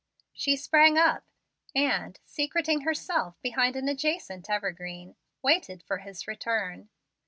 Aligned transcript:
She 0.33 0.55
sprang 0.55 0.97
up, 0.97 1.25
and, 1.75 2.19
secreting 2.25 2.81
herself 2.81 3.39
behind 3.43 3.75
an 3.75 3.87
adjacent 3.87 4.49
evergreen, 4.49 5.15
waited 5.43 5.83
for 5.83 5.99
his 5.99 6.25
return. 6.27 6.89